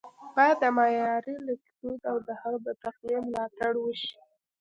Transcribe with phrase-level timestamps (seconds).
[0.19, 4.13] ـ بايد د معیاري لیکدود او د هغه د تقويې ملاتړ وشي